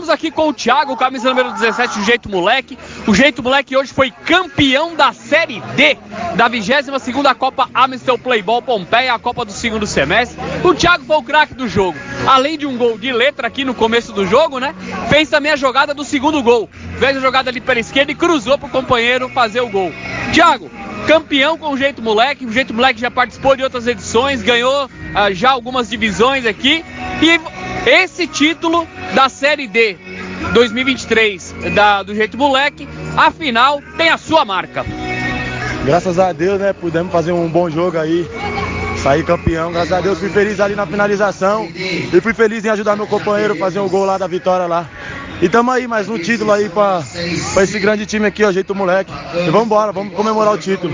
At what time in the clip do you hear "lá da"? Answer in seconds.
44.04-44.26